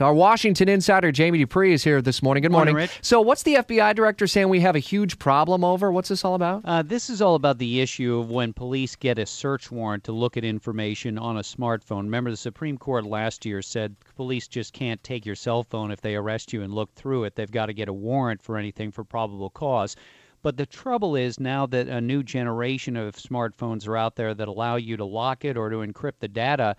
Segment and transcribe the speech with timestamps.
[0.00, 2.42] Our Washington insider Jamie Dupree is here this morning.
[2.42, 2.74] Good morning.
[2.74, 2.98] Morning, Rich.
[3.00, 5.92] So, what's the FBI director saying we have a huge problem over?
[5.92, 6.62] What's this all about?
[6.64, 10.10] Uh, this is all about the issue of when police get a search warrant to
[10.12, 12.02] look at information on a smartphone.
[12.02, 16.00] Remember, the Supreme Court last year said police just can't take your cell phone if
[16.00, 17.36] they arrest you and look through it.
[17.36, 19.94] They've got to get a warrant for anything for probable cause.
[20.42, 24.48] But the trouble is now that a new generation of smartphones are out there that
[24.48, 26.74] allow you to lock it or to encrypt the data,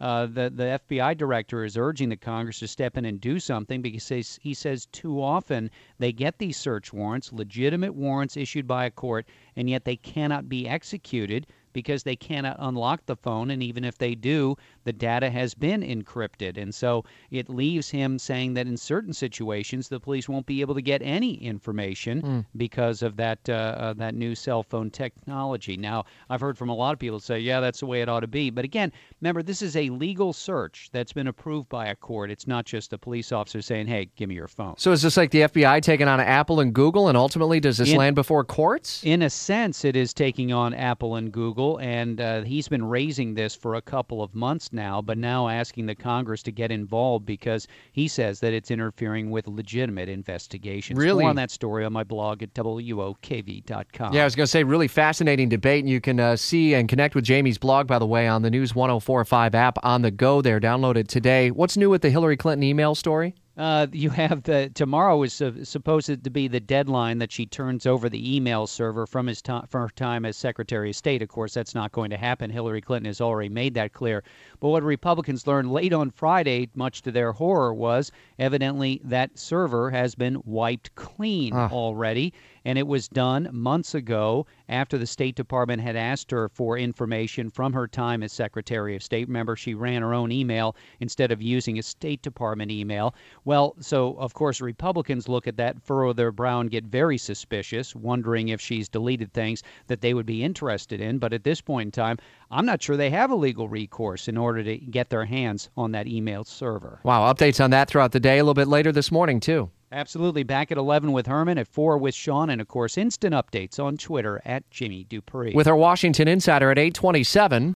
[0.00, 3.82] uh, the the FBI director is urging the Congress to step in and do something
[3.82, 8.66] because he says, he says too often they get these search warrants, legitimate warrants issued
[8.66, 11.46] by a court, and yet they cannot be executed
[11.78, 13.52] because they cannot unlock the phone.
[13.52, 16.60] And even if they do, the data has been encrypted.
[16.60, 20.74] And so it leaves him saying that in certain situations, the police won't be able
[20.74, 25.76] to get any information because of that, uh, uh, that new cell phone technology.
[25.76, 28.20] Now, I've heard from a lot of people say, yeah, that's the way it ought
[28.20, 28.50] to be.
[28.50, 32.32] But again, remember, this is a legal search that's been approved by a court.
[32.32, 34.74] It's not just a police officer saying, hey, give me your phone.
[34.78, 37.90] So, is this like the FBI taking on Apple and Google, and ultimately does this
[37.92, 39.02] In- land before courts?
[39.04, 43.34] In a sense, it is taking on Apple and Google, and uh, he's been raising
[43.34, 47.26] this for a couple of months now, but now asking the Congress to get involved
[47.26, 50.98] because he says that it's interfering with legitimate investigations.
[50.98, 51.24] Really?
[51.24, 54.12] More on that story on my blog at WOKV.com.
[54.14, 55.84] Yeah, I was going to say, really fascinating debate.
[55.84, 58.50] And you can uh, see and connect with Jamie's blog, by the way, on the
[58.50, 60.60] News 1045 app on the go there.
[60.60, 61.50] Download it today.
[61.50, 63.34] What's new with the Hillary Clinton email story?
[63.58, 67.86] Uh, you have the tomorrow is uh, supposed to be the deadline that she turns
[67.86, 71.22] over the email server from his time from her time as Secretary of State.
[71.22, 72.50] Of course, that's not going to happen.
[72.50, 74.22] Hillary Clinton has already made that clear.
[74.60, 79.90] But what Republicans learned late on Friday, much to their horror, was evidently that server
[79.90, 81.68] has been wiped clean Ah.
[81.72, 82.32] already,
[82.64, 87.50] and it was done months ago after the State Department had asked her for information
[87.50, 89.26] from her time as Secretary of State.
[89.26, 93.14] Remember, she ran her own email instead of using a State Department email.
[93.48, 97.96] Well, so of course, Republicans look at that, furrow their brow, and get very suspicious,
[97.96, 101.16] wondering if she's deleted things that they would be interested in.
[101.16, 102.18] But at this point in time,
[102.50, 105.92] I'm not sure they have a legal recourse in order to get their hands on
[105.92, 107.00] that email server.
[107.04, 109.70] Wow, updates on that throughout the day, a little bit later this morning, too.
[109.92, 110.42] Absolutely.
[110.42, 113.96] Back at 11 with Herman, at 4 with Sean, and of course, instant updates on
[113.96, 115.54] Twitter at Jimmy Dupree.
[115.54, 117.72] With our Washington Insider at 827.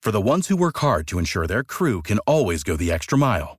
[0.00, 3.18] For the ones who work hard to ensure their crew can always go the extra
[3.18, 3.58] mile,